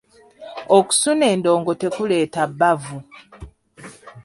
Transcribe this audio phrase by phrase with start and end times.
[0.77, 2.97] Okusuna endongo tekuleeta bbavu.